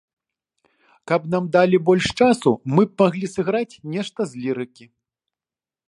[1.11, 4.85] Каб нам далі больш часу, мы б маглі сыграць нешта з лірыкі.